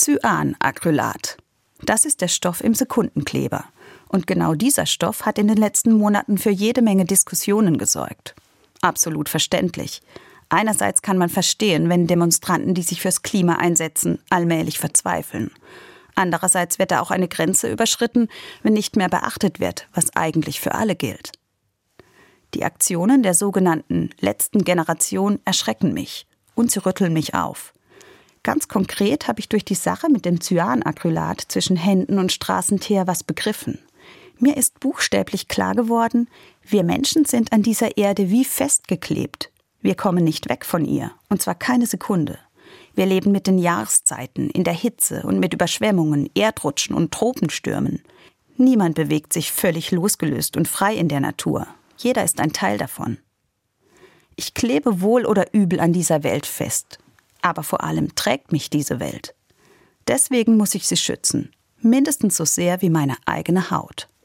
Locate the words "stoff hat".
4.86-5.38